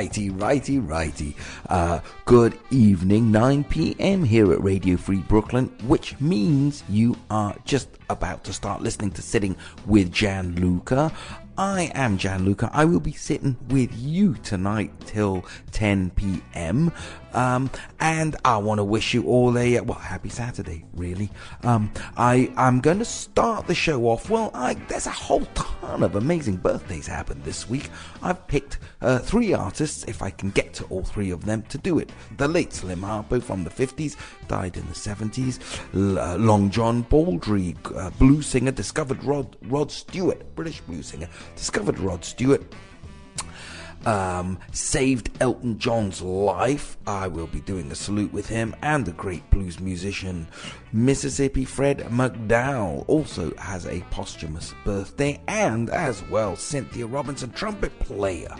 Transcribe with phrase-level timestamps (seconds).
[0.00, 1.36] righty, righty, righty.
[1.68, 4.24] Uh, good evening, 9 p.m.
[4.24, 9.20] here at Radio Free Brooklyn, which means you are just about to start listening to
[9.20, 9.54] Sitting
[9.84, 11.12] with Jan Luca.
[11.58, 12.70] I am Jan Luca.
[12.72, 16.92] I will be sitting with you tonight till 10 p.m.
[17.32, 20.84] Um, and I want to wish you all a well, happy Saturday.
[20.94, 21.30] Really,
[21.62, 24.30] um, I I'm going to start the show off.
[24.30, 27.90] Well, I, there's a whole ton of amazing birthdays happened this week.
[28.22, 31.78] I've picked uh, three artists, if I can get to all three of them, to
[31.78, 32.10] do it.
[32.36, 34.16] The late Slim Harpo from the 50s
[34.48, 35.60] died in the 70s.
[35.94, 41.28] L- uh, Long John Baldry, uh, blues singer, discovered Rod Rod Stewart, British blues singer,
[41.56, 42.62] discovered Rod Stewart
[44.06, 46.96] um, saved Elton John's life.
[47.06, 50.48] I will be doing a salute with him and the great blues musician
[50.92, 58.54] Mississippi Fred McDowell also has a posthumous birthday, and as well Cynthia Robinson, trumpet player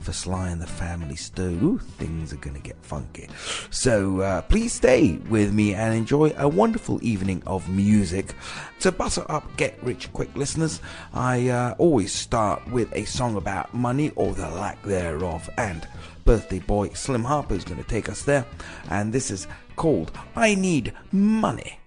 [0.00, 1.62] for Sly and the Family Stone.
[1.62, 3.28] Ooh, things are going to get funky.
[3.70, 8.34] So uh, please stay with me and enjoy a wonderful evening of music.
[8.80, 10.80] To butter up Get Rich Quick listeners,
[11.12, 15.48] I uh, always start with a song about money or the lack thereof.
[15.58, 15.86] And
[16.24, 18.46] birthday boy Slim Harpo is going to take us there.
[18.88, 21.79] And this is called I Need Money.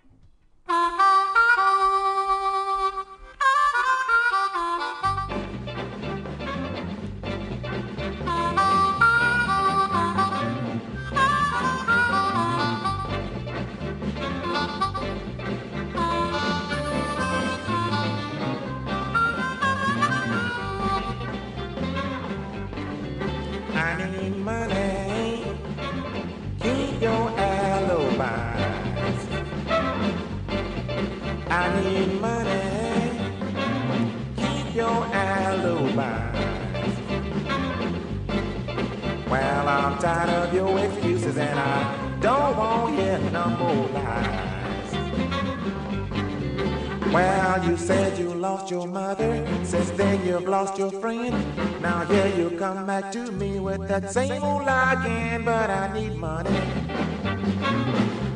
[53.13, 55.45] To me with that same old lie again.
[55.45, 56.49] But I need money.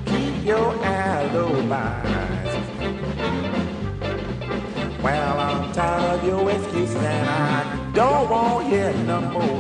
[0.05, 1.71] Keep your alibis.
[5.01, 9.56] Well, I'm tired of your excuses and I don't want to no more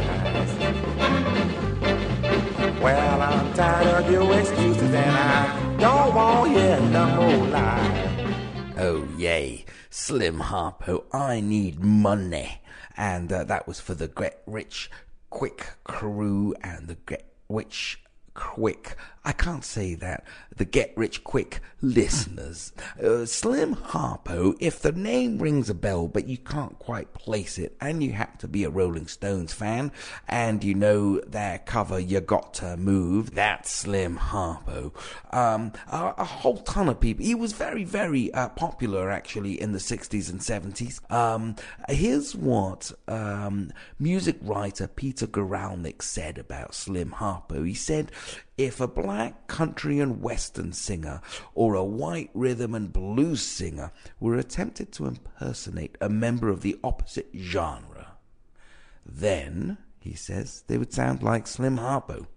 [2.81, 8.75] Well, I'm tired of your excuses and I don't want hear no more lies.
[8.77, 9.65] Oh, yay.
[9.89, 12.61] Slim Harpo, I need money.
[12.97, 14.91] And uh, that was for the Get Rich
[15.29, 18.97] Quick crew and the Get Rich Quick.
[19.25, 20.23] I can't say that.
[20.55, 22.71] The Get Rich Quick listeners.
[23.03, 27.75] Uh, Slim Harpo, if the name rings a bell, but you can't quite place it,
[27.81, 29.91] and you happen to be a Rolling Stones fan,
[30.27, 34.93] and you know their cover, You Got to Move, that's Slim Harpo.
[35.33, 37.25] Um, a, a whole ton of people.
[37.25, 41.11] He was very, very uh, popular actually in the 60s and 70s.
[41.11, 41.55] Um,
[41.89, 47.65] here's what um, music writer Peter Guralnick said about Slim Harpo.
[47.65, 48.11] He said,
[48.57, 51.21] if a black country and western singer
[51.53, 56.79] or a white rhythm and blues singer were attempted to impersonate a member of the
[56.83, 58.13] opposite genre,
[59.05, 62.27] then, he says, they would sound like Slim Harpo.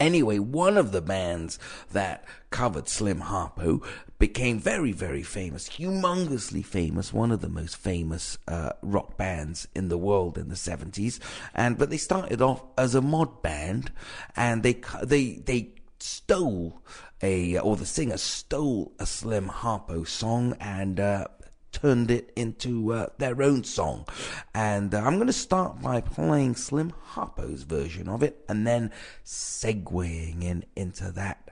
[0.00, 1.58] Anyway, one of the bands
[1.92, 3.84] that covered Slim Harpo
[4.18, 9.88] became very, very famous, humongously famous, one of the most famous uh, rock bands in
[9.88, 11.18] the world in the 70s.
[11.54, 13.90] And but they started off as a mod band,
[14.36, 16.82] and they they they stole
[17.22, 21.26] a or the singer stole a Slim Harpo song and uh,
[21.72, 24.06] turned it into uh, their own song.
[24.54, 28.90] And uh, I'm going to start by playing Slim Harpo's version of it and then
[29.24, 31.43] segueing in into that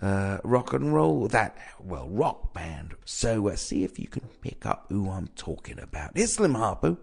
[0.00, 2.94] uh, rock and roll, that, well, rock band.
[3.04, 6.12] So uh, see if you can pick up who I'm talking about.
[6.14, 6.98] Here's Slim Harpo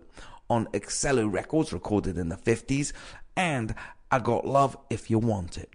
[0.49, 2.93] on Excello Records, recorded in the 50s,
[3.35, 3.75] and
[4.11, 5.73] I Got Love If You Want It.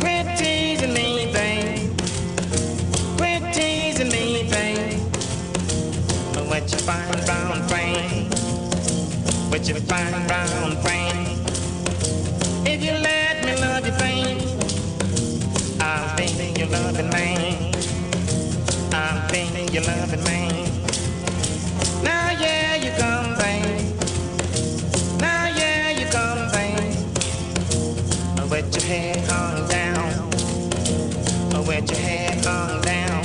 [0.00, 1.90] Quit teasing me, babe.
[3.18, 5.00] Quit teasing me, babe.
[9.70, 11.36] You you?
[12.66, 14.42] If you let me love you, babe.
[15.80, 17.72] I'm thinking you're loving me.
[18.92, 19.28] I'm
[19.82, 20.69] loving me.
[28.72, 29.26] With your head
[29.68, 30.30] down.
[31.88, 33.24] Your head down.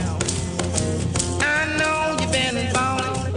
[1.40, 3.34] I know you've been falling.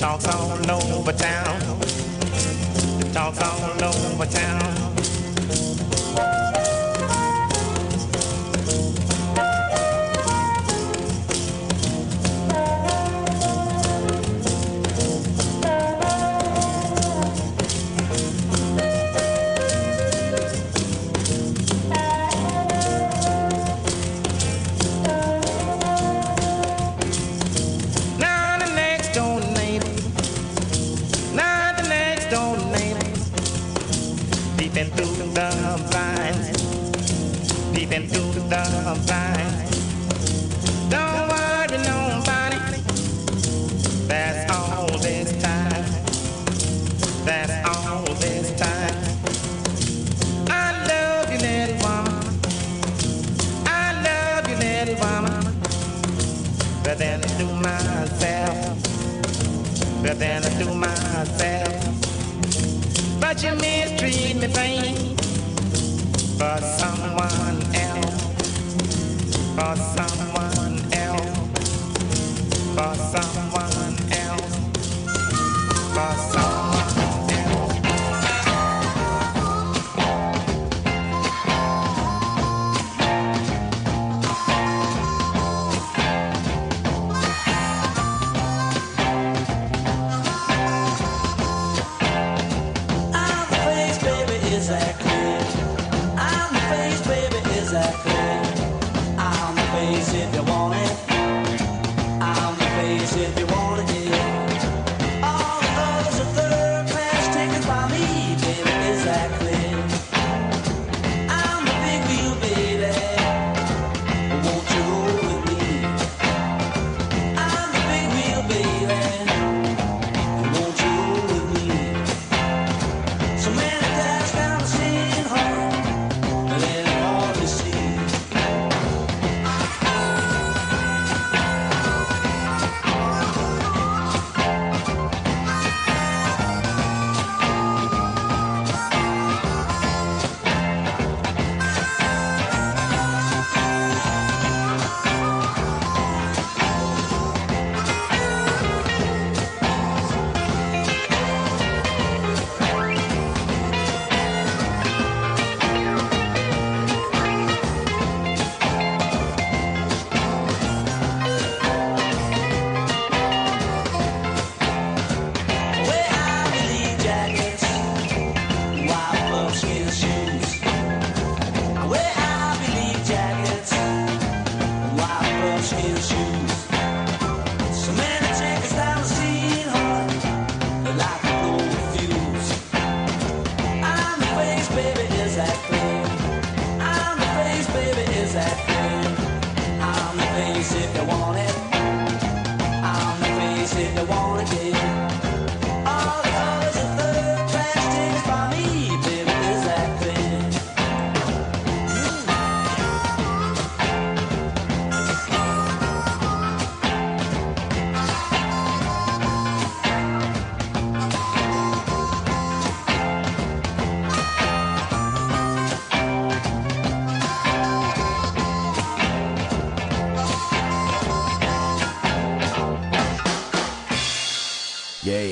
[0.00, 1.60] Talk's all over town.
[3.12, 4.83] Talk's all over town.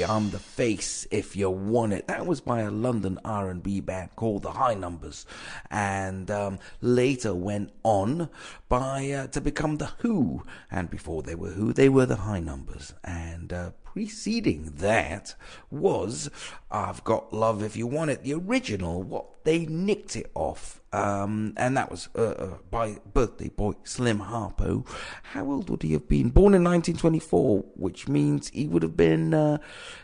[0.05, 2.07] I'm the face if you want it.
[2.09, 5.27] That was by a London R&B band called the High Numbers,
[5.71, 8.29] and um, later went on
[8.69, 10.43] by uh, to become the Who.
[10.71, 12.95] And before they were Who, they were the High Numbers.
[13.05, 15.35] And uh, preceding that
[15.71, 16.31] was
[16.71, 19.03] I've Got Love If You Want It, the original.
[19.03, 24.19] What they nicked it off um, and that was uh, uh, by birthday boy Slim
[24.19, 24.87] Harpo.
[25.23, 26.29] How old would he have been?
[26.29, 29.59] Born in 1924, which means he would have been uh,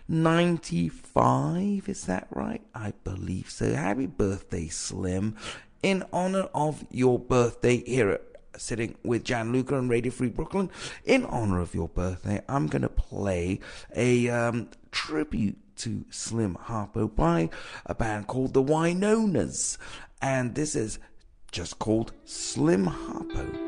[0.08, 1.88] 95.
[1.88, 2.62] Is that right?
[2.74, 3.74] I believe so.
[3.74, 5.36] Happy birthday, Slim!
[5.82, 8.22] In honor of your birthday here at
[8.56, 10.70] sitting with Gianluca and Radio Free Brooklyn.
[11.04, 13.60] In honor of your birthday, I'm going to play
[13.94, 17.50] a um, tribute to Slim Harpo by
[17.86, 19.78] a band called the Wynonas
[20.20, 20.98] and this is
[21.50, 23.67] just called Slim Harpo.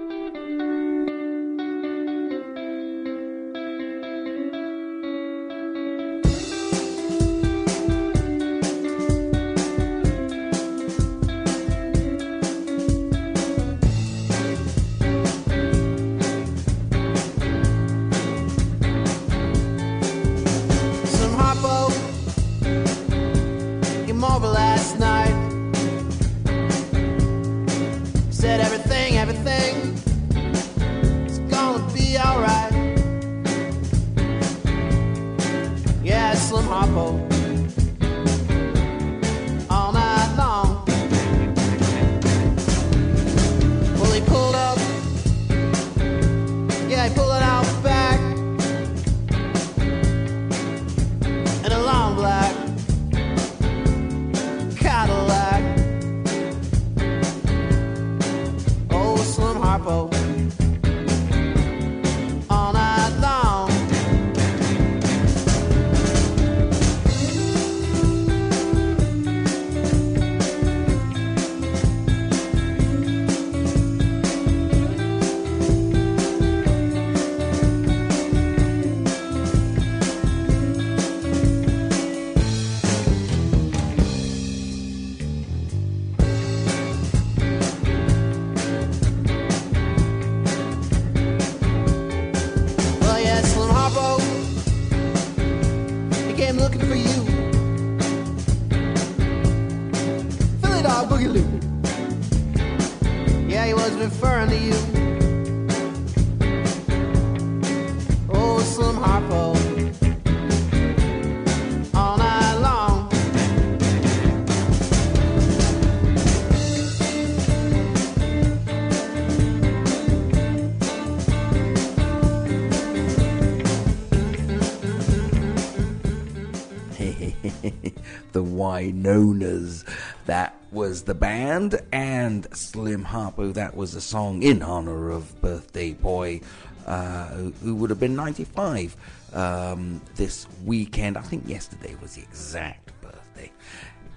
[128.80, 129.84] Wynonas.
[130.26, 135.92] That was the band, and Slim Harpo, that was a song in honor of birthday
[135.92, 136.40] boy,
[136.86, 138.96] uh, who, who, would have been 95
[139.34, 141.18] um, this weekend.
[141.18, 143.50] I think yesterday was the exact birthday.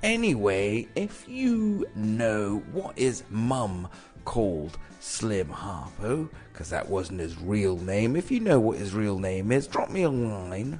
[0.01, 3.87] Anyway, if you know what is mum
[4.25, 9.19] called Slim Harpo, because that wasn't his real name, if you know what his real
[9.19, 10.79] name is, drop me a line.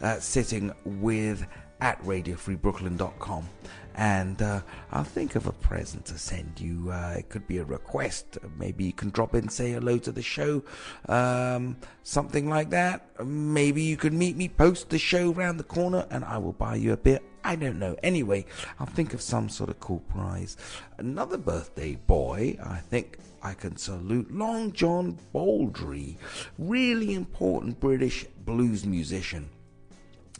[0.00, 1.46] Uh, sitting with
[1.82, 3.48] at radiofreebrooklyn.com
[3.96, 4.60] and uh,
[4.92, 6.90] I'll think of a present to send you.
[6.90, 8.38] Uh, it could be a request.
[8.56, 10.62] Maybe you can drop in, say hello to the show,
[11.08, 13.04] um, something like that.
[13.24, 16.76] Maybe you can meet me, post the show around the corner, and I will buy
[16.76, 17.20] you a beer.
[17.44, 17.96] I don't know.
[18.04, 18.46] Anyway,
[18.78, 20.56] I'll think of some sort of cool prize.
[20.98, 26.16] Another birthday boy, I think I can salute Long John Baldry,
[26.58, 29.50] really important British blues musician.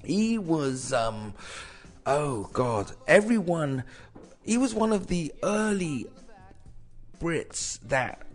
[0.05, 1.35] He was, um,
[2.07, 3.85] oh God, everyone,
[4.43, 6.07] he was one of the early
[7.21, 8.27] Brits that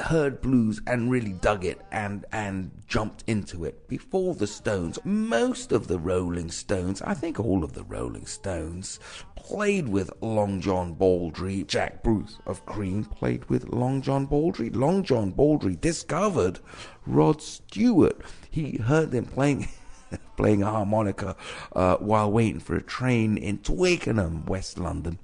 [0.00, 4.98] heard blues and really dug it and and jumped into it before the Stones.
[5.04, 9.00] Most of the Rolling Stones, I think all of the Rolling Stones,
[9.34, 11.64] played with Long John Baldry.
[11.64, 14.70] Jack Bruce of Cream played with Long John Baldry.
[14.70, 16.60] Long John Baldry discovered
[17.06, 18.20] Rod Stewart.
[18.50, 19.68] He heard them playing.
[20.36, 21.36] playing a harmonica
[21.74, 25.18] uh, while waiting for a train in Twickenham, West London,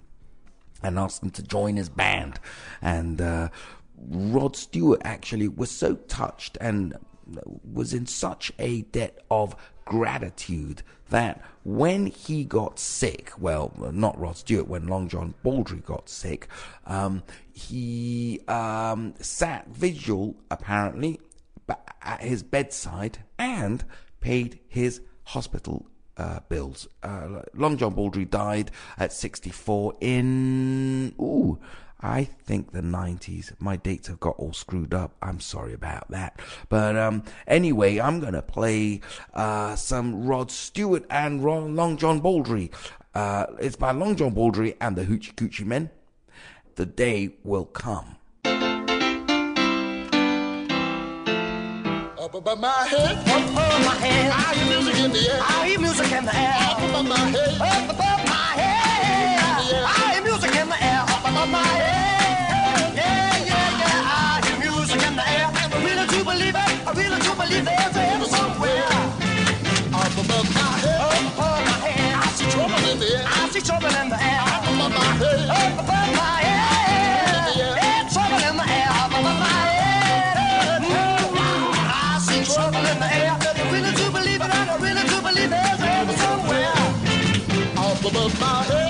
[0.82, 2.40] and asked him to join his band.
[2.80, 3.48] And uh,
[3.96, 6.94] Rod Stewart actually was so touched and
[7.72, 14.36] was in such a debt of gratitude that when he got sick, well, not Rod
[14.36, 16.48] Stewart, when Long John Baldry got sick,
[16.86, 17.22] um,
[17.52, 21.20] he um, sat vigil apparently
[22.02, 23.84] at his bedside and
[24.22, 25.86] paid his hospital
[26.16, 26.88] uh, bills.
[27.02, 31.58] Uh, Long John Baldry died at 64 in, ooh,
[32.00, 33.52] I think the 90s.
[33.60, 35.14] My dates have got all screwed up.
[35.22, 36.40] I'm sorry about that.
[36.68, 39.00] But um, anyway, I'm going to play
[39.34, 42.70] uh, some Rod Stewart and Ron, Long John Baldry.
[43.14, 45.90] Uh, it's by Long John Baldry and the Hoochie Coochie Men.
[46.74, 48.16] The day will come.
[52.18, 55.40] Up above my head, Up above my head, I hear music in the air.
[55.40, 56.54] I hear music in the air.
[56.60, 59.40] Up above my head, Up above my head,
[59.88, 61.00] I hear music in the air.
[61.08, 65.48] Up above my head, yeah, yeah, yeah, I hear music in the air.
[65.48, 66.72] I really do believe it.
[66.84, 68.92] I really do believe there's a heaven somewhere.
[69.96, 73.24] up above my head, Up above my head, I see trouble in the air.
[73.24, 74.40] I see trouble in the air.
[74.52, 76.51] Up above my head, Up above my head,
[88.24, 88.81] of my head.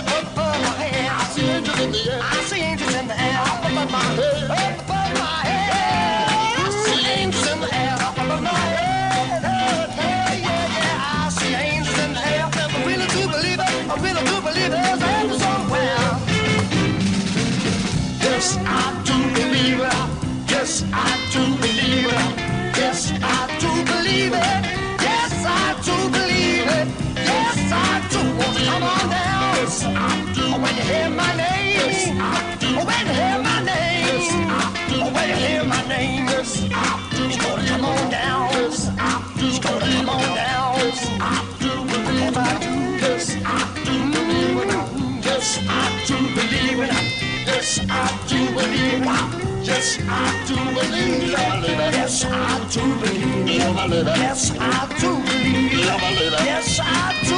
[50.83, 57.37] yes I do believe, yes I do believe, yes I do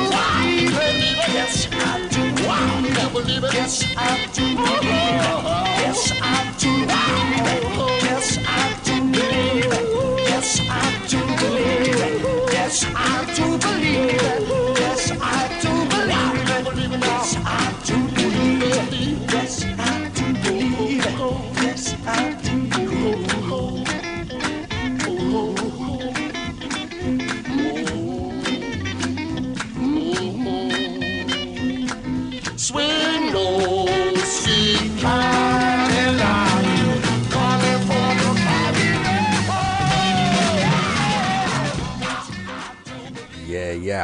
[0.71, 4.84] believe, yes I do, I believe, yes I do.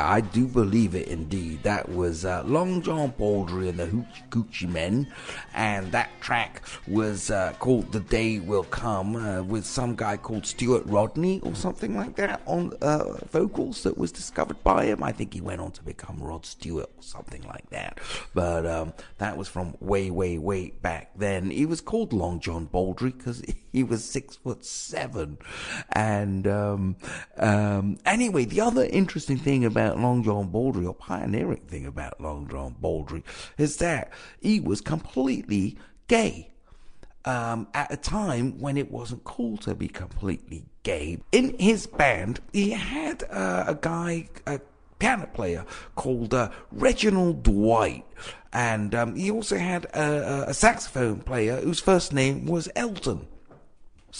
[0.04, 1.62] I do believe it indeed.
[1.62, 5.12] That was uh, Long John Baldry and the Hoochie Coochie Men,
[5.54, 10.46] and that track was uh, called "The Day Will Come" uh, with some guy called
[10.46, 15.02] Stuart Rodney or something like that on uh, vocals that was discovered by him.
[15.02, 17.98] I think he went on to become Rod Stewart or something like that.
[18.34, 21.50] But um, that was from way, way, way back then.
[21.50, 25.38] He was called Long John Baldry because he was six foot seven,
[25.92, 26.96] and um,
[27.36, 32.48] um, anyway, the other interesting thing about Long John Baldry, or pioneering thing about Long
[32.48, 33.24] John Baldry,
[33.58, 35.76] is that he was completely
[36.08, 36.48] gay.
[37.26, 41.18] Um, at a time when it wasn't cool to be completely gay.
[41.32, 44.58] In his band, he had uh, a guy, a
[44.98, 48.06] piano player called uh, Reginald Dwight.
[48.52, 53.26] And um, he also had a, a saxophone player whose first name was Elton.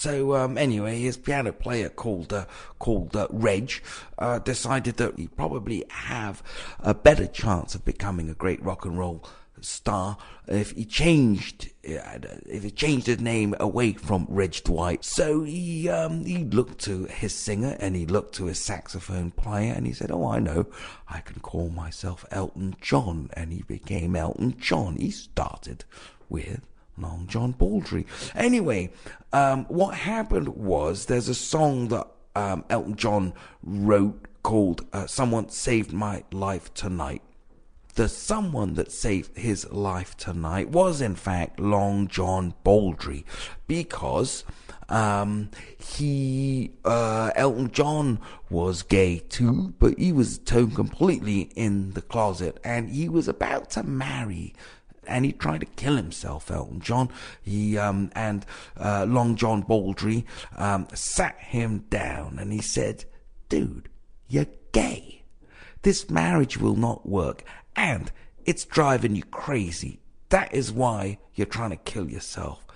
[0.00, 2.46] So um, anyway, his piano player called uh,
[2.78, 3.70] called uh, Reg
[4.16, 6.42] uh, decided that he'd probably have
[6.78, 9.22] a better chance of becoming a great rock and roll
[9.60, 10.16] star
[10.48, 15.04] if he changed uh, if he changed his name away from Reg Dwight.
[15.04, 19.74] So he um, he looked to his singer and he looked to his saxophone player
[19.74, 20.64] and he said, "Oh, I know,
[21.10, 24.96] I can call myself Elton John," and he became Elton John.
[24.96, 25.84] He started
[26.30, 26.62] with
[27.00, 28.06] Long John Baldry.
[28.34, 28.90] Anyway,
[29.32, 35.48] um, what happened was there's a song that um, Elton John wrote called uh, "Someone
[35.48, 37.22] Saved My Life Tonight."
[37.94, 43.26] The someone that saved his life tonight was, in fact, Long John Baldry,
[43.66, 44.44] because
[44.90, 52.02] um, he uh, Elton John was gay too, but he was turned completely in the
[52.02, 54.54] closet, and he was about to marry
[55.10, 56.50] and he tried to kill himself.
[56.50, 57.10] Elton John,
[57.42, 58.46] he um, and
[58.78, 60.24] uh, Long John Baldry
[60.56, 63.04] um, sat him down and he said,
[63.48, 63.88] "Dude,
[64.28, 65.24] you're gay.
[65.82, 67.44] This marriage will not work,
[67.76, 68.10] and
[68.44, 70.00] it's driving you crazy.
[70.28, 72.66] That is why you're trying to kill yourself.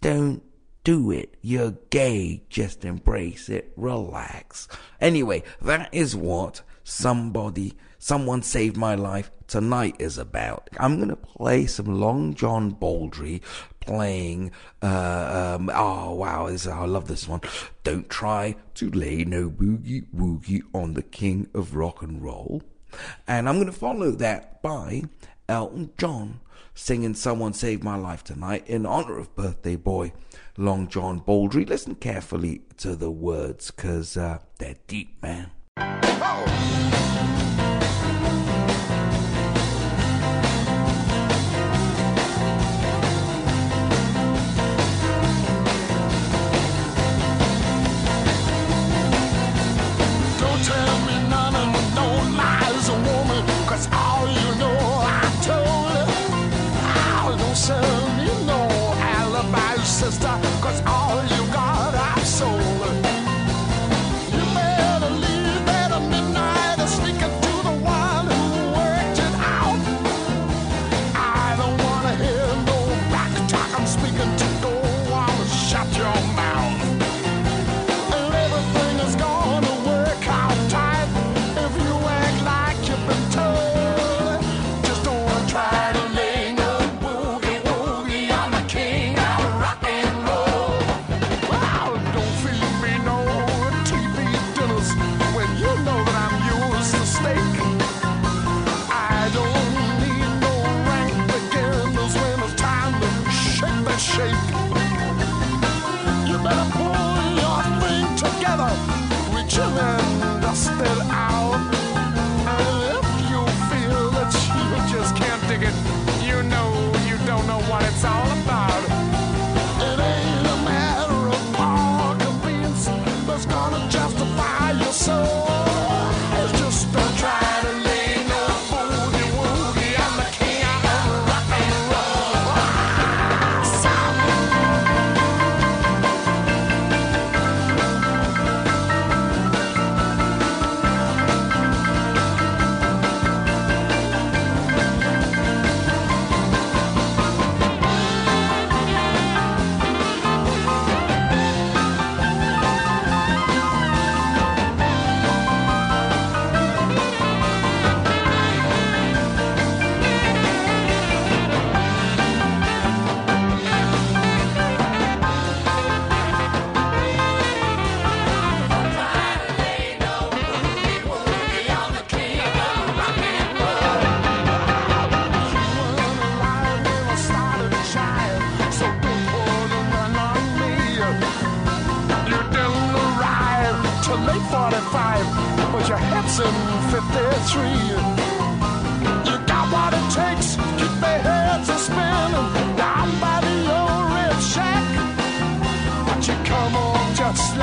[0.00, 0.42] Don't."
[0.86, 1.36] do it.
[1.42, 2.44] You're gay.
[2.48, 3.72] Just embrace it.
[3.76, 4.68] Relax.
[5.00, 7.74] Anyway, that is what somebody
[8.06, 10.70] Someone Saved My Life Tonight is about.
[10.78, 13.42] I'm going to play some Long John Baldry
[13.80, 17.40] playing, uh, um, oh wow, this, I love this one.
[17.82, 22.62] Don't try to lay no boogie woogie on the king of rock and roll.
[23.26, 25.02] And I'm going to follow that by
[25.48, 26.38] Elton John
[26.76, 30.12] singing Someone Saved My Life Tonight in honor of birthday boy
[30.56, 31.64] Long John Baldry.
[31.64, 35.50] Listen carefully to the words because uh, they're deep, man.
[35.76, 37.55] Oh.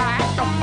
[0.03, 0.62] back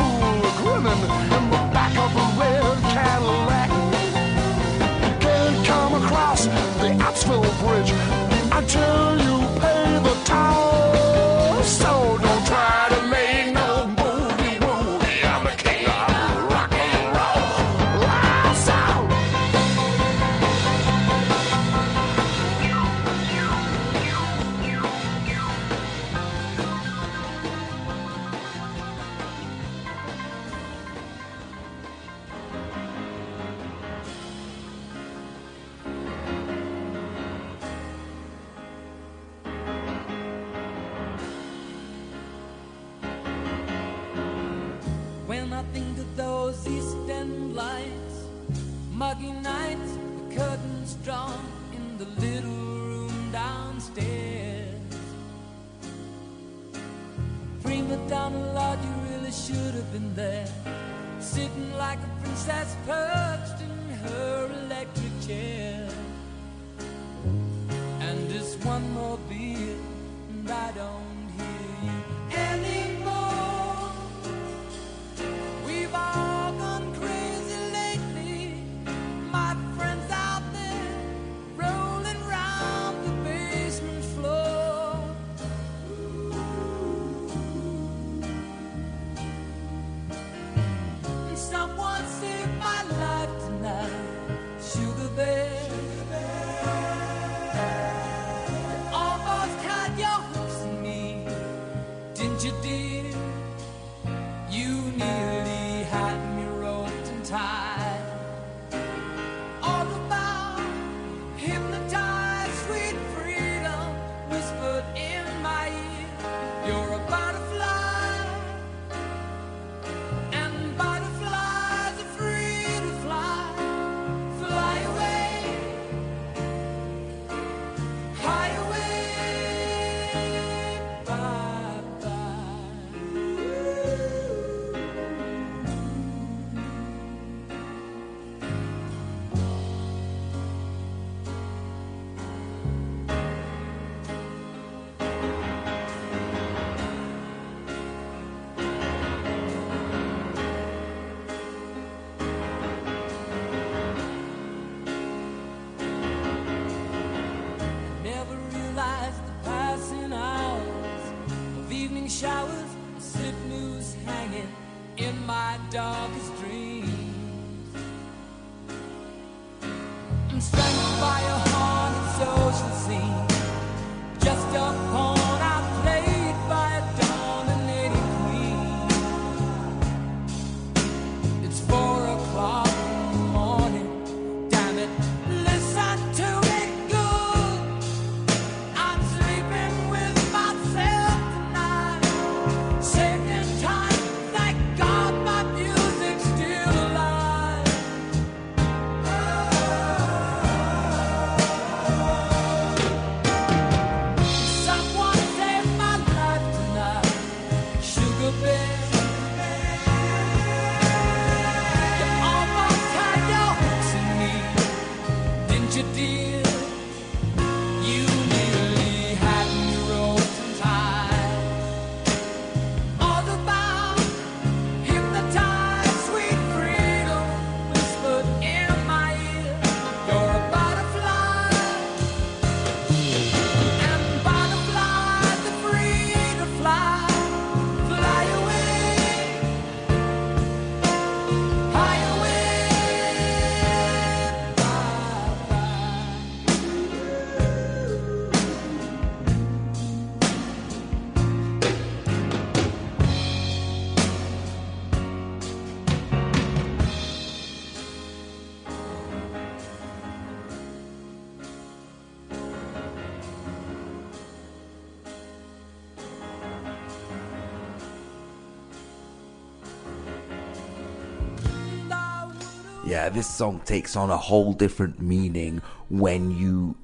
[273.12, 276.76] This song takes on a whole different meaning when you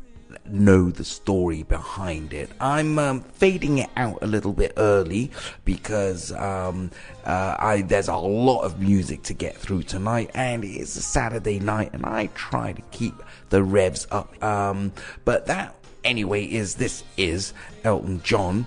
[0.44, 2.50] know the story behind it.
[2.60, 5.30] I'm um, fading it out a little bit early
[5.64, 6.90] because um,
[7.24, 11.60] uh, I there's a lot of music to get through tonight, and it's a Saturday
[11.60, 13.14] night, and I try to keep
[13.50, 14.42] the revs up.
[14.42, 14.92] Um,
[15.24, 17.52] but that anyway is this is
[17.84, 18.66] Elton John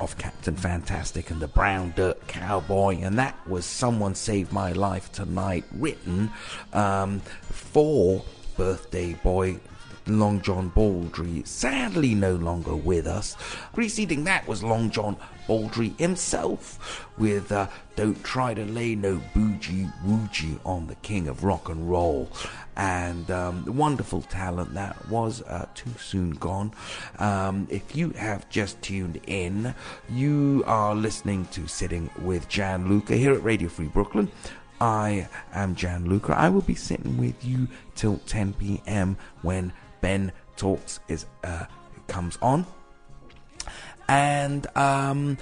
[0.00, 5.12] of Captain Fantastic and the Brown Dirt Cowboy, and that was Someone Saved My Life
[5.12, 6.30] Tonight, written
[6.72, 8.24] um, for
[8.56, 9.60] birthday boy
[10.06, 13.36] Long John Baldry, sadly no longer with us.
[13.74, 19.92] Preceding that was Long John Baldry himself with uh, Don't Try to Lay No Boogie
[20.04, 22.30] Woogie on the King of Rock and Roll.
[22.76, 26.72] And um, wonderful talent that was uh, too soon gone.
[27.18, 29.74] Um, if you have just tuned in,
[30.08, 34.30] you are listening to Sitting with Jan Luca here at Radio Free Brooklyn.
[34.80, 36.34] I am Jan Luca.
[36.36, 39.18] I will be sitting with you till 10 p.m.
[39.42, 41.66] when Ben Talks is uh,
[42.06, 42.66] comes on.
[44.08, 45.36] And um,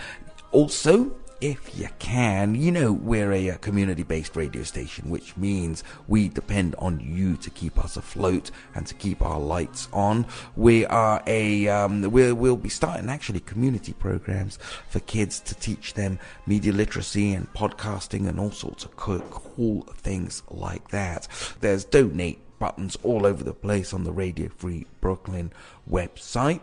[0.50, 5.84] also, if you can, you know, we're a, uh community based radio station, which means
[6.06, 10.26] we depend on you to keep us afloat and to keep our lights on.
[10.56, 15.94] We are a, um, we're, we'll be starting actually community programs for kids to teach
[15.94, 21.28] them media literacy and podcasting and all sorts of cool things like that.
[21.60, 25.52] There's donate buttons all over the place on the Radio Free Brooklyn
[25.88, 26.60] website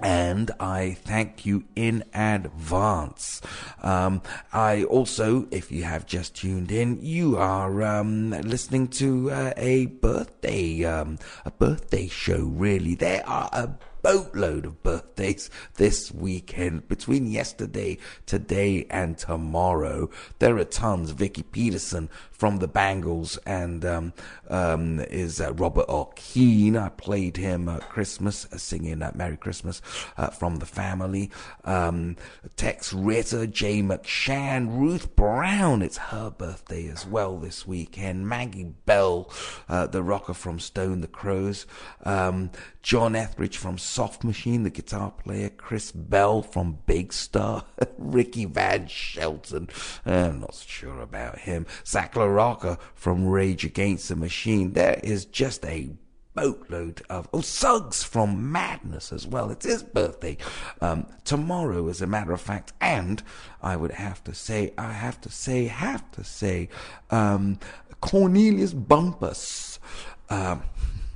[0.00, 3.40] and I thank you in advance.
[3.82, 9.52] Um, I also, if you have just tuned in, you are um, listening to uh,
[9.56, 12.44] a birthday, um, a birthday show.
[12.44, 13.70] Really, there are a
[14.02, 20.10] boatload of birthdays this weekend between yesterday, today, and tomorrow.
[20.38, 21.10] There are tons.
[21.10, 24.12] Vicki Peterson from the Bangles and um,
[24.48, 26.76] um, is uh, Robert Earl Keen.
[26.76, 29.82] I played him at Christmas, uh, singing uh, Merry Christmas
[30.16, 31.30] uh, from the family.
[31.64, 32.16] Um,
[32.56, 35.82] Tex Ritter, Jay McShann, Ruth Brown.
[35.82, 38.28] It's her birthday as well this weekend.
[38.28, 39.30] Maggie Bell,
[39.68, 41.66] uh, the rocker from Stone the Crows.
[42.04, 42.50] Um,
[42.82, 45.48] John Etheridge from Soft Machine, the guitar player.
[45.48, 47.64] Chris Bell from Big Star.
[47.98, 49.68] Ricky Van Shelton.
[50.04, 51.66] I'm not sure about him.
[51.86, 54.74] Zach LaRocca from Rage Against the Machine.
[54.74, 55.90] There is just a
[56.34, 59.50] boatload of oh Suggs from Madness as well.
[59.50, 60.36] It's his birthday
[60.80, 62.72] um, tomorrow, as a matter of fact.
[62.80, 63.22] And
[63.62, 66.68] I would have to say, I have to say, have to say,
[67.10, 67.58] um,
[68.00, 69.80] Cornelius Bumpus.
[70.30, 70.62] Um,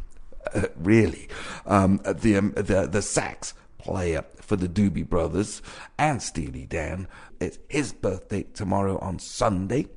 [0.55, 1.29] uh, really,
[1.67, 5.63] um, the um, the the sax player for the Doobie Brothers
[5.99, 7.09] and Steely Dan.
[7.41, 9.89] It's his birthday tomorrow on Sunday.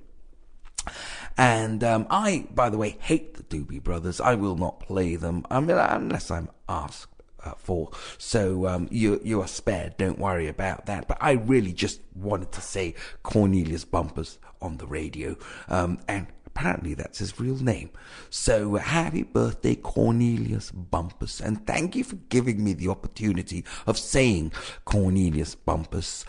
[1.37, 4.21] And um, I, by the way, hate the Doobie Brothers.
[4.21, 7.09] I will not play them I mean, unless I'm asked
[7.43, 7.91] uh, for.
[8.17, 9.97] So um, you you are spared.
[9.97, 11.07] Don't worry about that.
[11.07, 15.35] But I really just wanted to say Cornelius Bumpus on the radio,
[15.67, 17.89] um, and apparently that's his real name.
[18.29, 24.53] So happy birthday, Cornelius Bumpus, and thank you for giving me the opportunity of saying
[24.85, 26.25] Cornelius Bumpus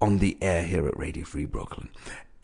[0.00, 1.88] on the air here at Radio Free Brooklyn.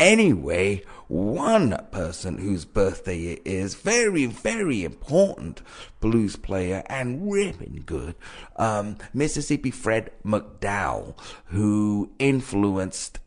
[0.00, 5.62] Anyway, one person whose birthday it is, very, very important
[6.00, 8.16] blues player and ripping good,
[8.56, 13.20] um, Mississippi Fred McDowell, who influenced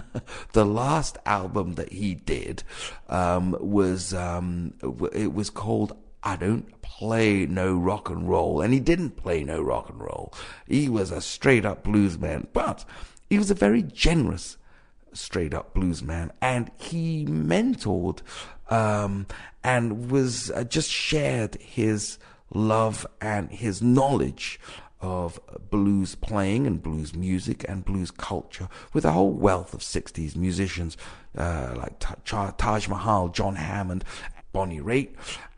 [0.53, 2.63] the last album that he did
[3.10, 4.73] um, was um,
[5.13, 5.93] it was called
[6.28, 8.60] I don't play no rock and roll.
[8.60, 10.34] And he didn't play no rock and roll.
[10.68, 12.84] He was a straight up blues man, but
[13.30, 14.58] he was a very generous
[15.13, 18.20] straight up blues man, and he mentored
[18.70, 19.26] um,
[19.63, 22.20] and was uh, just shared his
[22.54, 24.60] love and his knowledge
[25.00, 30.36] of blues playing and blues music and blues culture with a whole wealth of 60s
[30.36, 30.98] musicians
[31.38, 32.04] uh, like
[32.58, 34.04] Taj Mahal, John Hammond,
[34.58, 35.10] Bonnie Raitt,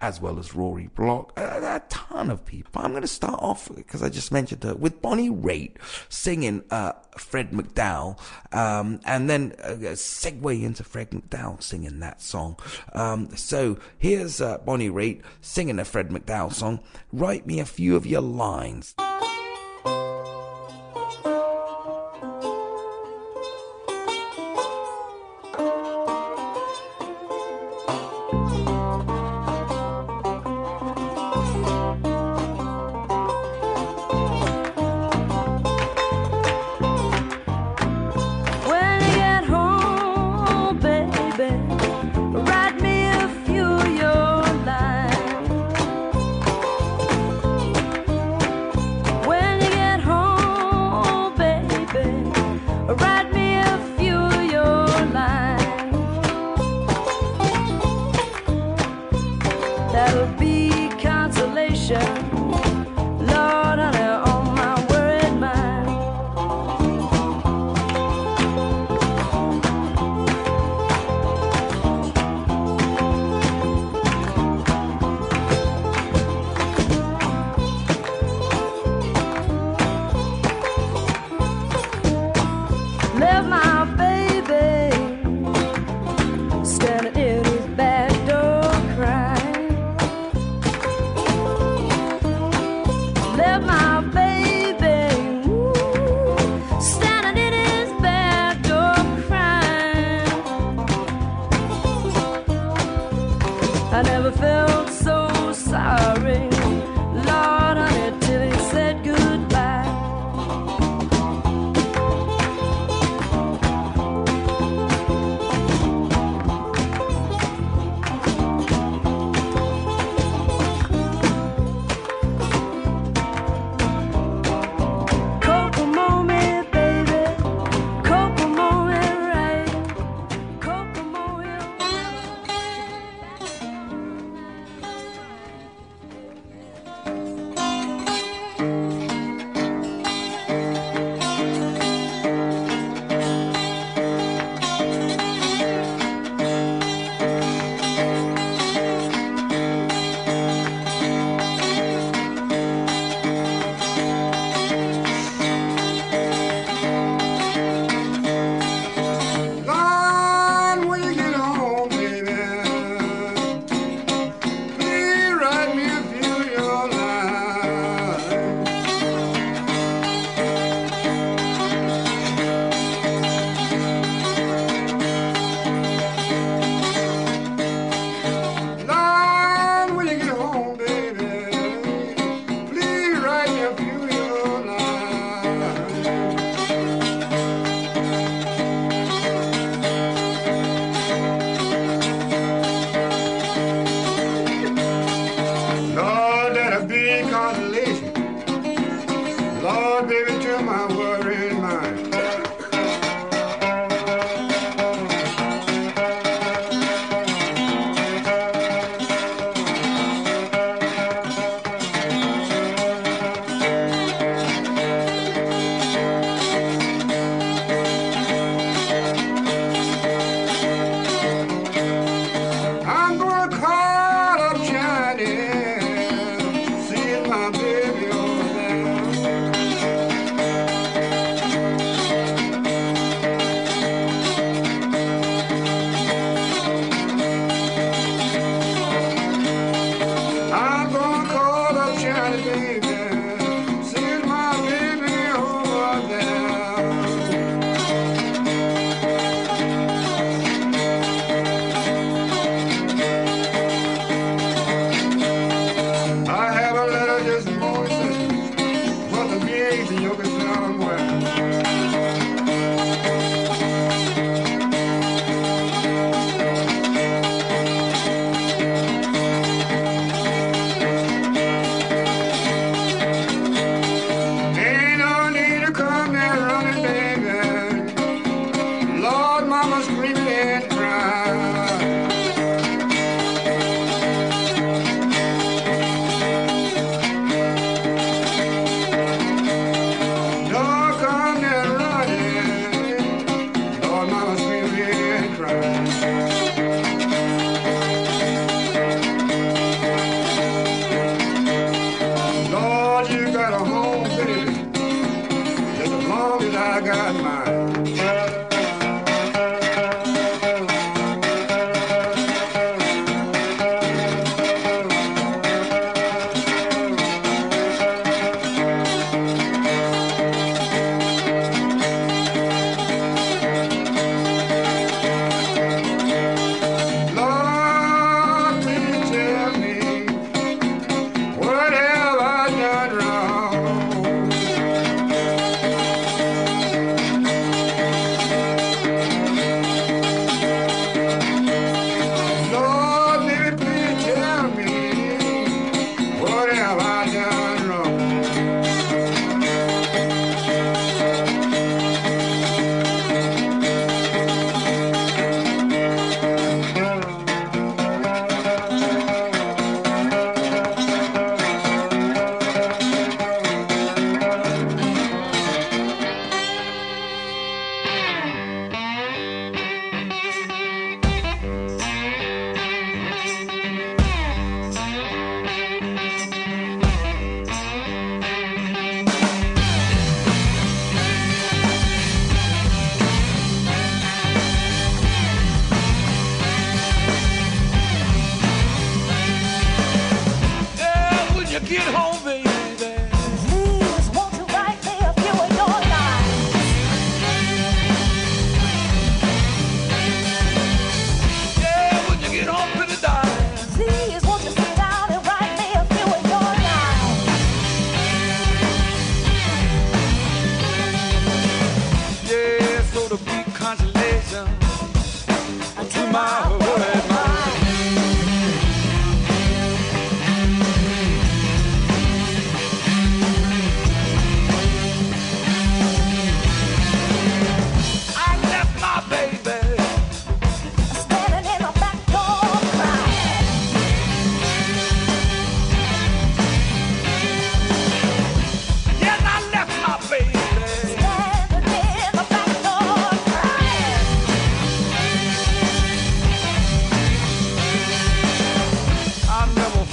[0.02, 2.82] as well as Rory Block, a, a ton of people.
[2.82, 5.78] I'm going to start off because I just mentioned her with Bonnie Raitt
[6.10, 8.20] singing uh, Fred McDowell,
[8.54, 12.58] um, and then uh, segue into Fred McDowell singing that song.
[12.92, 16.82] Um, so here's uh, Bonnie Raitt singing a Fred McDowell song.
[17.14, 18.96] Write me a few of your lines.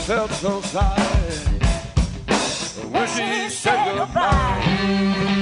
[0.07, 0.87] Felt so sorry
[2.93, 5.36] when she said goodbye.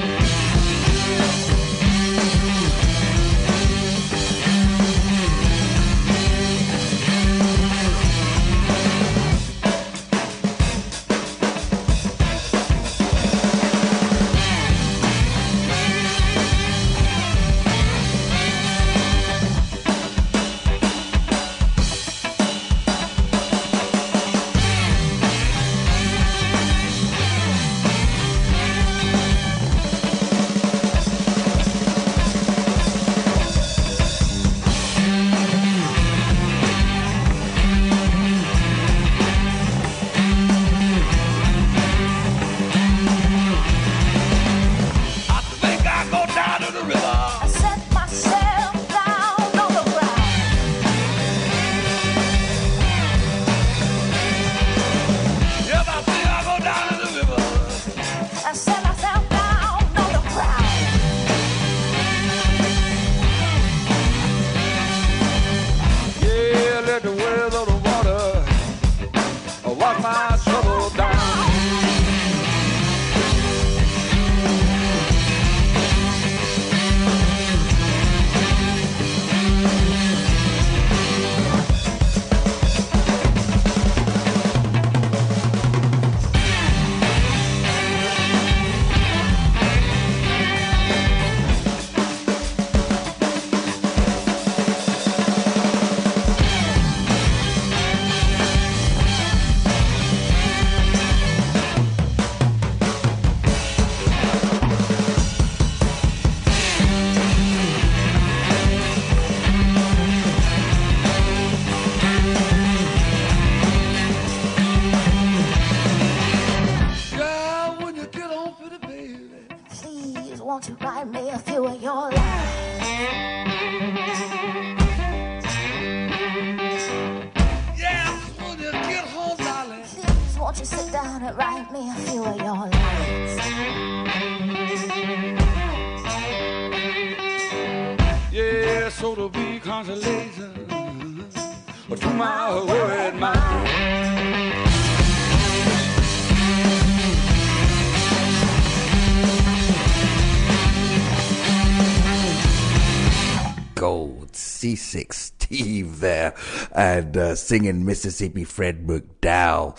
[156.75, 159.79] And uh, singing Mississippi Fred McDowell.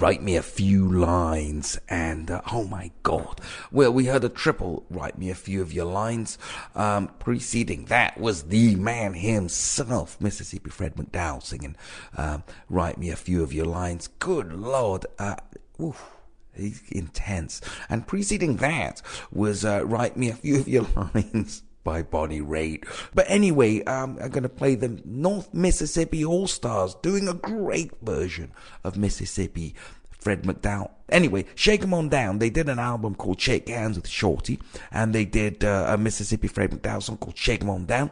[0.00, 3.40] Write me a few lines and uh, oh my god.
[3.72, 4.86] Well, we heard a triple.
[4.88, 6.38] Write me a few of your lines.
[6.74, 11.76] Um, preceding that was the man himself, Mississippi Fred McDowell, singing
[12.16, 14.08] um, Write me a few of your lines.
[14.18, 15.06] Good lord.
[15.18, 15.36] Uh,
[15.80, 16.12] oof.
[16.54, 17.60] He's intense.
[17.90, 22.84] And preceding that was uh, Write Me a Few of Your Lines by Bonnie Raitt.
[23.14, 27.92] But anyway, um, I'm going to play the North Mississippi All Stars doing a great
[28.02, 28.52] version
[28.84, 29.74] of Mississippi.
[30.18, 30.90] Fred McDowell.
[31.08, 32.40] Anyway, Shake 'em On Down.
[32.40, 34.58] They did an album called Shake Hands with Shorty,
[34.90, 38.10] and they did uh, a Mississippi Fred McDowell song called Shake 'em On Down.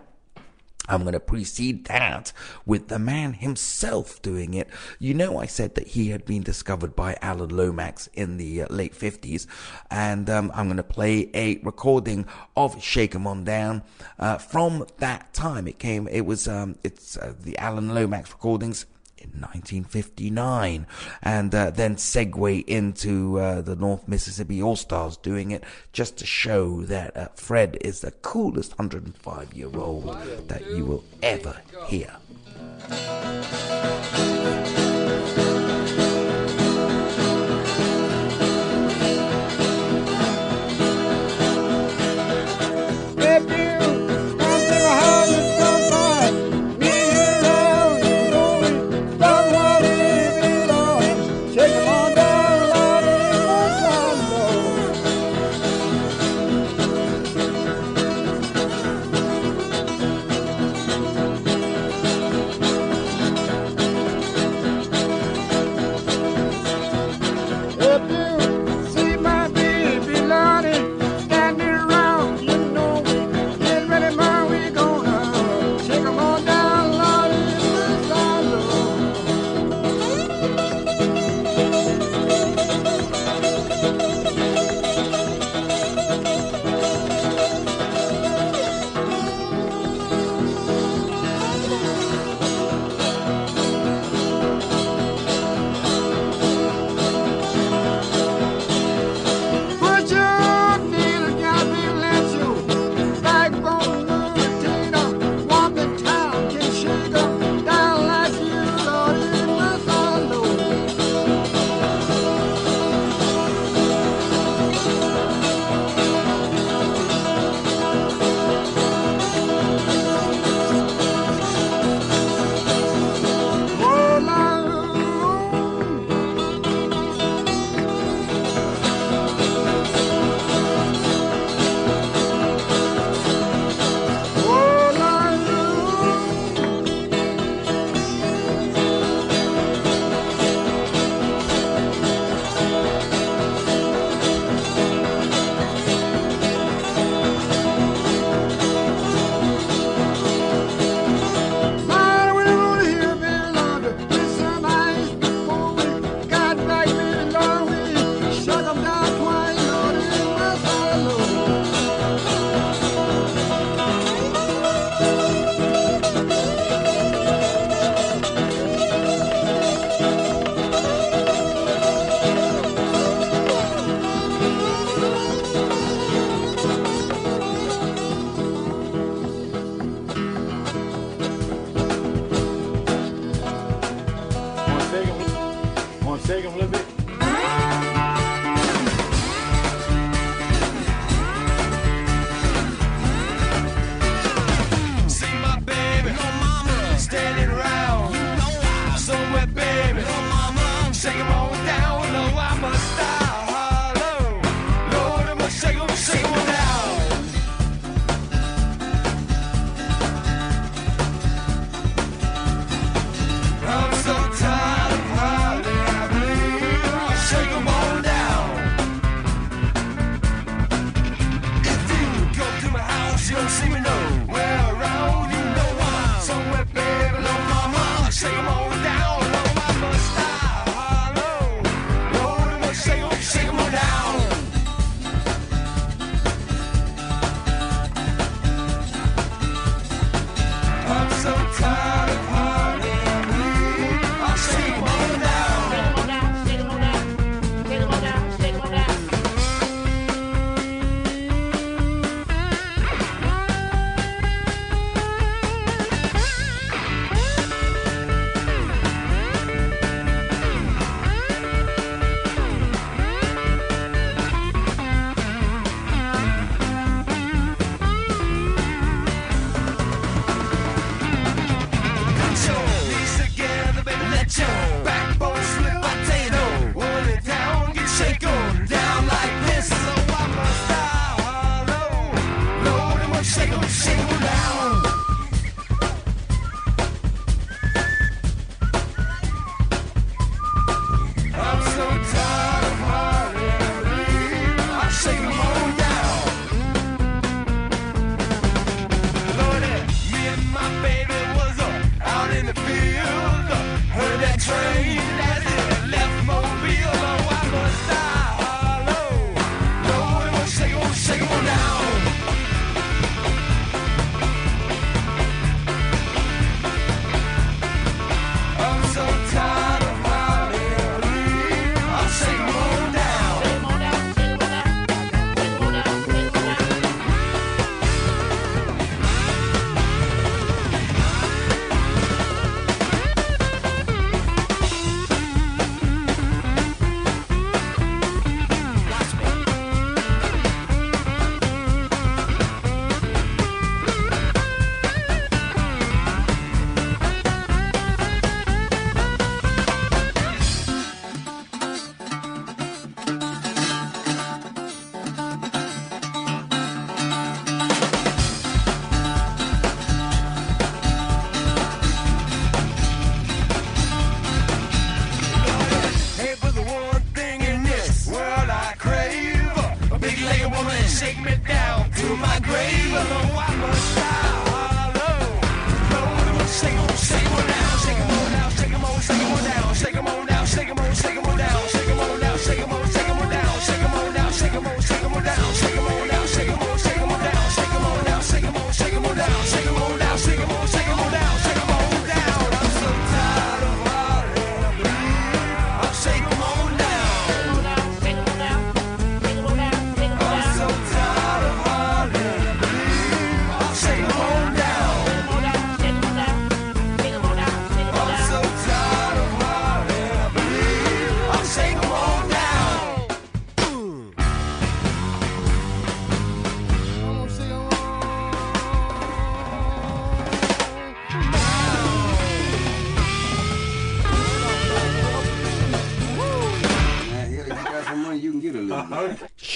[0.89, 2.33] I'm going to precede that
[2.67, 4.69] with the man himself doing it.
[4.99, 8.67] You know, I said that he had been discovered by Alan Lomax in the uh,
[8.69, 9.47] late 50s,
[9.91, 12.27] and um, I'm going to play a recording
[12.57, 13.83] of Shake 'em On Down
[14.19, 15.67] uh, from that time.
[15.67, 18.87] It came, it was, um, it's uh, the Alan Lomax recordings
[19.25, 20.87] in 1959,
[21.23, 26.27] and uh, then segue into uh, the North Mississippi All Stars doing it just to
[26.27, 30.17] show that uh, Fred is the coolest 105 year old
[30.49, 32.17] that you will ever hear.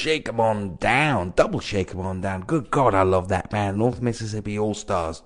[0.08, 2.40] Shake 'em on down, double shake 'em on down.
[2.40, 3.76] Good God, I love that man.
[3.76, 5.22] North Mississippi All Stars.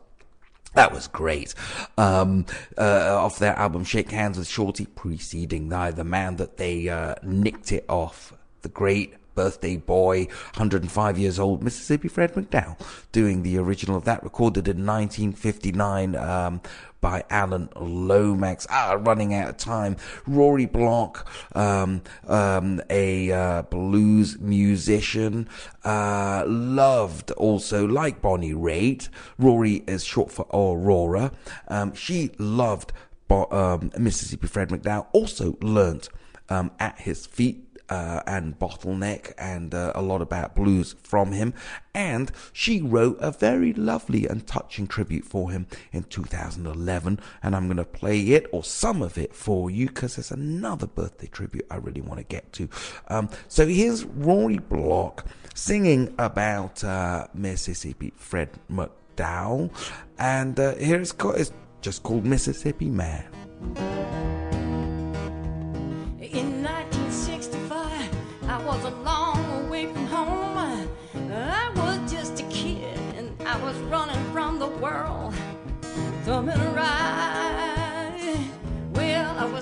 [0.75, 1.55] That was great.
[1.97, 6.89] Um, uh, off their album Shake Hands with Shorty, preceding the, the man that they
[6.89, 12.79] uh, nicked it off, the great birthday boy, 105 years old, Mississippi Fred McDowell,
[13.13, 16.61] doing the original of that, recorded in 1959 um,
[17.03, 18.67] by Alan Lomax.
[18.71, 19.97] Ah, running out of time.
[20.27, 25.49] Rory Block, um, um, a uh, blues musician,
[25.85, 29.09] uh, loved also like Bonnie Raitt.
[29.39, 31.33] Rory is short for Aurora.
[31.69, 32.93] Um, she loved
[33.29, 35.07] Bo- um, Mississippi Fred McDowell.
[35.13, 36.09] Also learnt
[36.49, 41.53] um, at his feet uh, and Bottleneck and uh, a lot about blues from him.
[41.93, 47.21] And she wrote a very lovely and touching tribute for him in 2011.
[47.43, 50.87] And I'm going to play it or some of it for you because there's another
[50.87, 52.71] birthday tribute I really want to get to.
[53.09, 59.71] Um, so here's Rory Block singing about uh, Mississippi Fred McDowell.
[60.19, 64.42] And uh, it's just called Mississippi Man.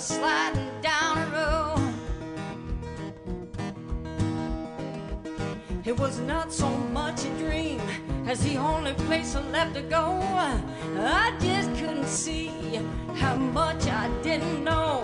[0.01, 1.95] Was sliding down a road.
[5.85, 7.81] It was not so much a dream
[8.27, 10.07] as the only place I left to go.
[10.99, 12.81] I just couldn't see
[13.17, 15.03] how much I didn't know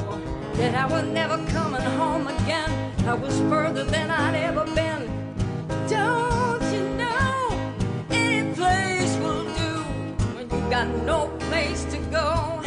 [0.54, 2.70] that I was never coming home again.
[3.06, 5.02] I was further than I'd ever been.
[5.88, 7.50] Don't you know
[8.10, 9.72] any place will do
[10.36, 12.62] when you got no place to go?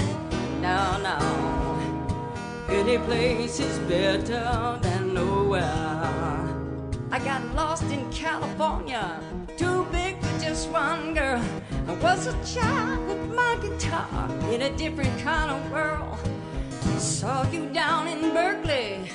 [0.62, 1.59] No, no.
[2.72, 5.64] Any place is better than nowhere.
[7.12, 9.20] I got lost in California,
[9.58, 11.44] too big for just one girl.
[11.88, 16.20] I was a child with my guitar in a different kind of world.
[17.00, 19.10] Saw you down in Berkeley,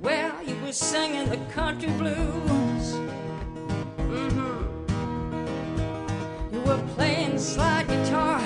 [0.00, 2.96] where you were singing the country blues.
[3.98, 4.64] Mm-hmm.
[6.52, 8.40] You were playing slide guitar,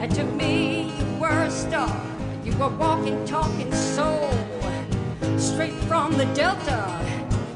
[0.00, 2.11] and to me you were a star.
[2.44, 4.28] You were walking, talking soul,
[5.36, 6.98] straight from the Delta.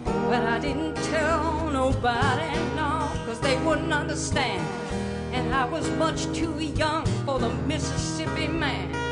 [0.05, 4.65] But I didn't tell nobody, no, cause they wouldn't understand.
[5.33, 9.06] And I was much too young for the Mississippi man.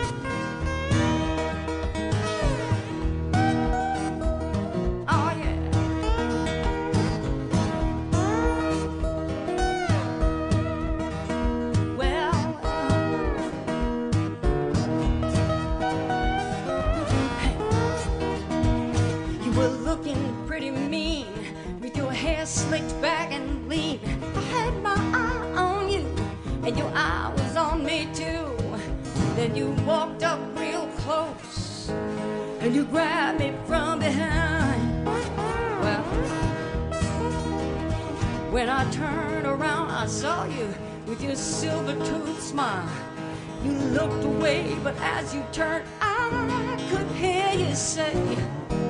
[45.24, 48.14] As you turned, I could hear you say,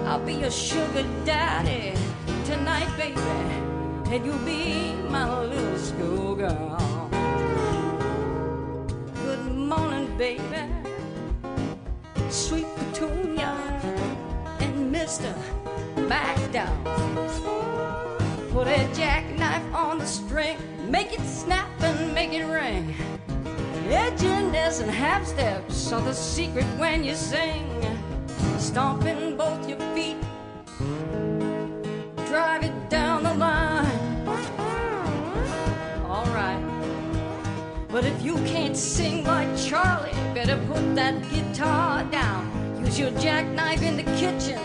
[0.04, 1.94] I'll be your sugar daddy
[2.44, 3.20] tonight, baby,
[4.12, 7.08] and you'll be my little schoolgirl.
[9.22, 10.83] Good morning, baby.
[24.94, 27.68] half steps are the secret when you sing,
[28.58, 30.16] stomping both your feet.
[32.28, 34.28] Drive it down the line.
[36.06, 36.64] Alright.
[37.88, 42.42] But if you can't sing like Charlie, better put that guitar down.
[42.78, 44.62] Use your jackknife in the kitchen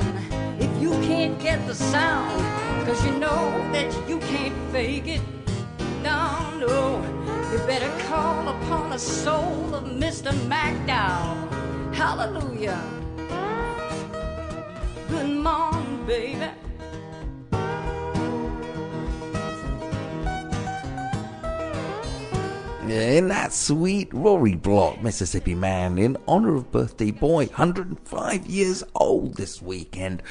[0.59, 2.39] if you can't get the sound.
[2.86, 5.21] Cause you know that you can't fake it.
[6.03, 7.01] No, no.
[7.51, 10.32] You better call a upon the soul of Mr.
[10.47, 11.51] McDowell.
[11.91, 12.80] Hallelujah.
[15.07, 16.51] Good morning, baby.
[22.88, 29.36] In that sweet Rory Block, Mississippi man, in honor of birthday boy, 105 years old
[29.36, 30.22] this weekend,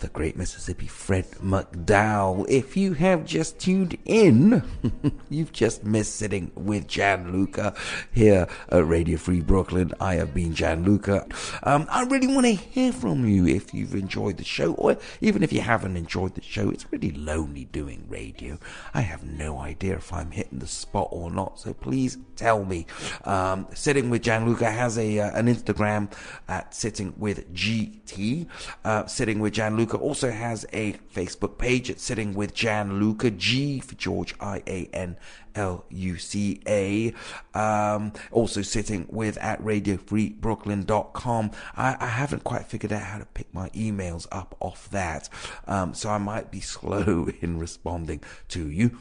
[0.00, 2.48] the great Mississippi Fred McDowell.
[2.48, 4.62] If you have just tuned in,
[5.30, 7.74] you've just missed sitting with Gianluca
[8.12, 9.92] here at Radio Free Brooklyn.
[10.00, 11.26] I have been Gianluca.
[11.62, 15.42] Um, I really want to hear from you if you've enjoyed the show, or even
[15.42, 16.70] if you haven't enjoyed the show.
[16.70, 18.58] It's really lonely doing radio.
[18.94, 22.86] I have no idea if I'm hitting the spot or not, so please tell me.
[23.24, 26.12] Um, sitting with Gianluca has a uh, an Instagram
[26.48, 28.46] at Sitting with GT.
[28.84, 29.54] Uh, sitting with
[29.86, 34.88] Gianluca also has a Facebook page at Sitting with Gianluca, G for George I A
[34.92, 35.16] N
[35.54, 37.14] L U C A.
[37.54, 41.50] Um, also sitting with at radiofreebrooklyn.com.
[41.76, 45.28] I, I haven't quite figured out how to pick my emails up off that,
[45.68, 48.98] um, so I might be slow in responding to you.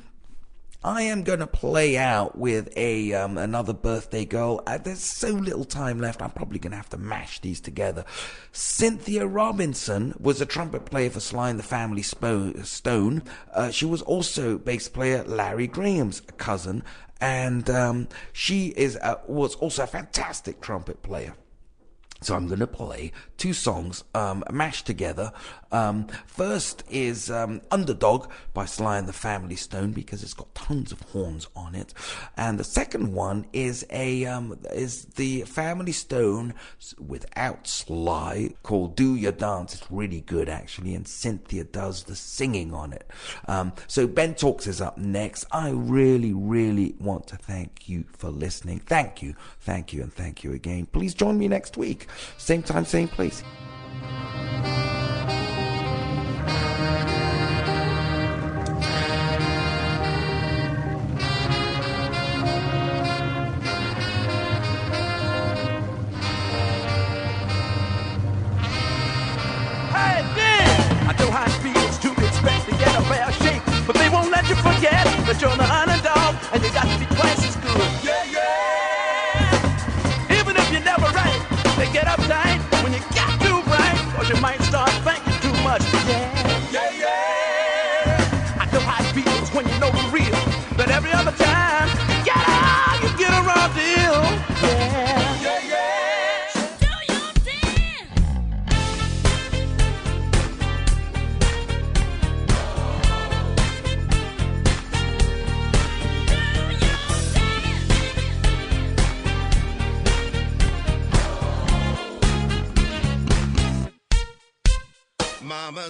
[0.86, 4.62] I am going to play out with a um, another birthday girl.
[4.68, 6.22] Uh, there's so little time left.
[6.22, 8.06] I'm probably going to have to mash these together.
[8.52, 13.24] Cynthia Robinson was a trumpet player for Sly and the Family Stone.
[13.52, 16.84] Uh, she was also bass player Larry Graham's cousin,
[17.20, 18.96] and um, she is
[19.28, 21.34] was also a fantastic trumpet player.
[22.22, 25.32] So I'm going to play two songs um, mashed together.
[25.76, 30.94] Um, first is um, Underdog by Sly and the Family Stone because it's got tons
[30.94, 31.94] of horns on it,
[32.38, 36.54] and the second one is a um, is the Family Stone
[36.98, 39.74] without Sly called Do Your Dance.
[39.74, 43.12] It's really good actually, and Cynthia does the singing on it.
[43.50, 45.46] Um, so Ben Talks is up next.
[45.52, 48.80] I really, really want to thank you for listening.
[48.80, 50.86] Thank you, thank you, and thank you again.
[50.86, 52.08] Please join me next week.
[52.38, 53.44] Same time, same place.
[86.08, 86.35] Yeah,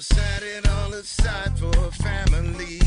[0.02, 2.82] Set it all aside for her family.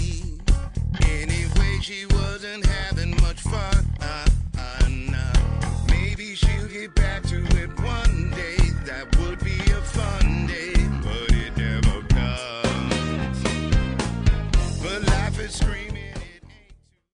[1.08, 4.27] Anyway, she wasn't having much fun.